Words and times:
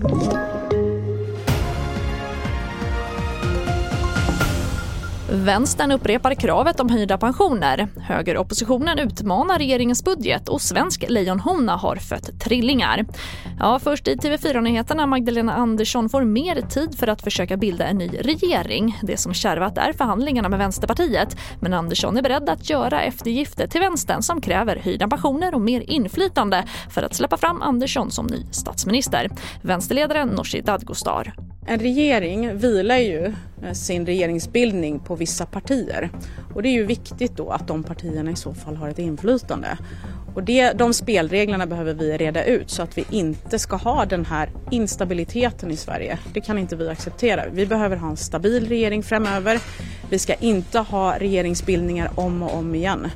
Thank 0.00 0.32
you. 0.32 0.57
Vänstern 5.30 5.92
upprepar 5.92 6.34
kravet 6.34 6.80
om 6.80 6.88
höjda 6.88 7.18
pensioner. 7.18 7.88
Högeroppositionen 8.00 8.98
utmanar 8.98 9.58
regeringens 9.58 10.04
budget 10.04 10.48
och 10.48 10.60
svensk 10.62 11.04
lejonhona 11.08 11.76
har 11.76 11.96
fött 11.96 12.40
trillingar. 12.40 13.06
Ja, 13.58 13.78
först 13.78 14.08
i 14.08 14.16
TV4-nyheterna 14.16 15.06
Magdalena 15.06 15.54
Andersson 15.54 16.08
får 16.08 16.24
mer 16.24 16.60
tid 16.60 16.98
för 16.98 17.06
att 17.06 17.22
försöka 17.22 17.56
bilda 17.56 17.86
en 17.86 17.98
ny 17.98 18.08
regering. 18.08 18.98
Det 19.02 19.16
som 19.16 19.34
kärvat 19.34 19.78
är 19.78 19.92
förhandlingarna 19.92 20.48
med 20.48 20.58
Vänsterpartiet. 20.58 21.36
Men 21.60 21.74
Andersson 21.74 22.16
är 22.16 22.22
beredd 22.22 22.48
att 22.48 22.70
göra 22.70 23.02
eftergifter 23.02 23.66
till 23.66 23.80
vänstern 23.80 24.22
som 24.22 24.40
kräver 24.40 24.76
höjda 24.76 25.08
pensioner 25.08 25.54
och 25.54 25.60
mer 25.60 25.80
inflytande 25.80 26.64
för 26.90 27.02
att 27.02 27.14
släppa 27.14 27.36
fram 27.36 27.62
Andersson 27.62 28.10
som 28.10 28.26
ny 28.26 28.46
statsminister. 28.50 29.28
Vänsterledaren 29.62 30.28
Nooshi 30.28 30.60
Dadgostar. 30.60 31.47
En 31.70 31.78
regering 31.78 32.56
vilar 32.56 32.96
ju 32.96 33.34
eh, 33.62 33.72
sin 33.72 34.06
regeringsbildning 34.06 34.98
på 34.98 35.14
vissa 35.14 35.46
partier. 35.46 36.10
Och 36.54 36.62
det 36.62 36.68
är 36.68 36.72
ju 36.72 36.86
viktigt 36.86 37.36
då 37.36 37.50
att 37.50 37.68
de 37.68 37.82
partierna 37.82 38.30
i 38.30 38.36
så 38.36 38.54
fall 38.54 38.76
har 38.76 38.88
ett 38.88 38.98
inflytande. 38.98 39.78
Och 40.34 40.42
det, 40.42 40.72
de 40.72 40.94
spelreglerna 40.94 41.66
behöver 41.66 41.94
vi 41.94 42.16
reda 42.16 42.44
ut 42.44 42.70
så 42.70 42.82
att 42.82 42.98
vi 42.98 43.04
inte 43.10 43.58
ska 43.58 43.76
ha 43.76 44.04
den 44.04 44.24
här 44.24 44.50
instabiliteten 44.70 45.70
i 45.70 45.76
Sverige. 45.76 46.18
Det 46.32 46.40
kan 46.40 46.58
inte 46.58 46.76
vi 46.76 46.88
acceptera. 46.88 47.44
Vi 47.52 47.66
behöver 47.66 47.96
ha 47.96 48.10
en 48.10 48.16
stabil 48.16 48.68
regering 48.68 49.02
framöver. 49.02 49.60
Vi 50.10 50.18
ska 50.18 50.34
inte 50.34 50.78
ha 50.78 51.18
regeringsbildningar 51.18 52.10
om 52.14 52.42
och 52.42 52.54
om 52.54 52.74
igen. 52.74 53.10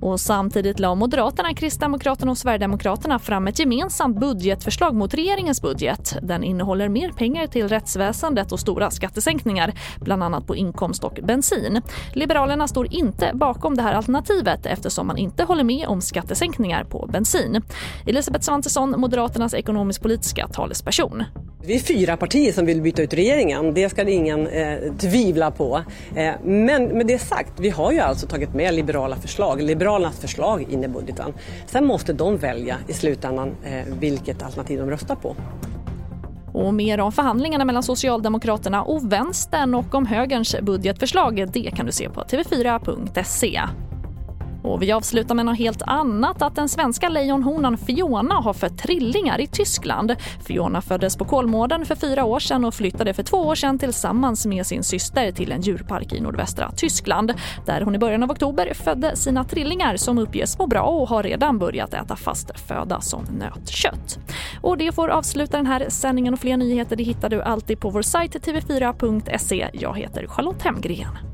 Och 0.00 0.20
samtidigt 0.20 0.80
la 0.80 0.94
Moderaterna, 0.94 1.54
Kristdemokraterna 1.54 2.30
och 2.30 2.38
Sverigedemokraterna 2.38 3.18
fram 3.18 3.46
ett 3.46 3.58
gemensamt 3.58 4.20
budgetförslag 4.20 4.94
mot 4.94 5.14
regeringens 5.14 5.62
budget. 5.62 6.16
Den 6.22 6.44
innehåller 6.44 6.88
mer 6.88 7.12
pengar 7.12 7.46
till 7.46 7.68
rättsväsendet 7.68 8.52
och 8.52 8.60
stora 8.60 8.90
skattesänkningar, 8.90 9.72
bland 10.00 10.22
annat 10.22 10.46
på 10.46 10.56
inkomst 10.56 11.04
och 11.04 11.18
bensin. 11.22 11.82
Liberalerna 12.12 12.68
står 12.68 12.94
inte 12.94 13.30
bakom 13.34 13.76
det 13.76 13.82
här 13.82 13.94
alternativet 13.94 14.66
eftersom 14.66 15.06
man 15.06 15.18
inte 15.18 15.44
håller 15.44 15.64
med 15.64 15.88
om 15.88 16.00
skattesänkningar 16.00 16.84
på 16.84 17.08
bensin. 17.12 17.62
Elisabeth 18.06 18.44
Svantesson, 18.44 18.94
Moderaternas 19.00 19.54
ekonomisk-politiska 19.54 20.48
talesperson. 20.48 21.24
Vi 21.62 21.74
är 21.74 21.80
fyra 21.80 22.16
partier 22.16 22.52
som 22.52 22.66
vill 22.66 22.82
byta 22.82 23.02
ut 23.02 23.14
regeringen, 23.14 23.74
det 23.74 23.88
ska 23.88 24.08
ingen 24.08 24.46
eh, 24.46 24.78
tvivla 24.98 25.50
på. 25.50 25.82
Eh, 26.16 26.32
men 26.44 26.84
med 26.84 27.06
det 27.06 27.18
sagt, 27.18 27.52
vi 27.60 27.70
har 27.70 27.92
ju 27.92 27.98
alltså 27.98 28.26
tagit 28.26 28.54
med 28.54 28.74
liberala 28.74 29.16
förslag, 29.16 29.62
Liberalernas 29.88 30.20
förslag 30.20 30.62
in 30.72 30.84
i 30.84 30.88
budgeten. 30.88 31.32
Sen 31.66 31.86
måste 31.86 32.12
de 32.12 32.36
välja 32.36 32.76
i 32.88 32.92
slutändan 32.92 33.56
eh, 33.64 33.94
vilket 34.00 34.42
alternativ 34.42 34.78
de 34.78 34.90
röstar 34.90 35.14
på. 35.14 35.36
Och 36.52 36.74
mer 36.74 37.00
om 37.00 37.12
förhandlingarna 37.12 37.64
mellan 37.64 37.82
Socialdemokraterna 37.82 38.82
och 38.82 39.12
Vänstern 39.12 39.74
och 39.74 39.94
om 39.94 40.06
högerns 40.06 40.56
budgetförslag 40.62 41.50
det 41.52 41.70
kan 41.76 41.86
du 41.86 41.92
se 41.92 42.10
på 42.10 42.20
tv4.se. 42.20 43.60
Och 44.68 44.82
vi 44.82 44.92
avslutar 44.92 45.34
med 45.34 45.46
något 45.46 45.58
helt 45.58 45.82
annat, 45.82 46.42
att 46.42 46.54
den 46.54 46.68
svenska 46.68 47.08
lejonhonan 47.08 47.78
Fiona 47.78 48.34
har 48.34 48.52
fött 48.52 48.78
trillingar 48.78 49.40
i 49.40 49.46
Tyskland. 49.46 50.14
Fiona 50.44 50.80
föddes 50.80 51.16
på 51.16 51.24
Kolmården 51.24 51.86
för 51.86 51.94
fyra 51.94 52.24
år 52.24 52.40
sedan 52.40 52.64
och 52.64 52.74
flyttade 52.74 53.14
för 53.14 53.22
två 53.22 53.36
år 53.36 53.54
sedan 53.54 53.78
tillsammans 53.78 54.46
med 54.46 54.66
sin 54.66 54.82
syster 54.82 55.32
till 55.32 55.52
en 55.52 55.60
djurpark 55.60 56.12
i 56.12 56.20
nordvästra 56.20 56.70
Tyskland 56.76 57.32
där 57.66 57.80
hon 57.80 57.94
i 57.94 57.98
början 57.98 58.22
av 58.22 58.30
oktober 58.30 58.74
födde 58.74 59.16
sina 59.16 59.44
trillingar 59.44 59.96
som 59.96 60.18
uppges 60.18 60.58
må 60.58 60.66
bra 60.66 60.82
och 60.82 61.08
har 61.08 61.22
redan 61.22 61.58
börjat 61.58 61.94
äta 61.94 62.16
fast 62.16 62.60
föda 62.60 63.00
som 63.00 63.24
nötkött. 63.24 64.18
Och 64.60 64.78
det 64.78 64.94
får 64.94 65.08
avsluta 65.08 65.56
den 65.56 65.66
här 65.66 65.86
sändningen 65.88 66.34
och 66.34 66.40
fler 66.40 66.56
nyheter 66.56 66.96
det 66.96 67.04
hittar 67.04 67.28
du 67.28 67.42
alltid 67.42 67.80
på 67.80 67.90
vår 67.90 68.02
sajt 68.02 68.36
tv4.se. 68.46 69.68
Jag 69.72 69.98
heter 69.98 70.26
Charlotte 70.26 70.62
Hemgren. 70.62 71.27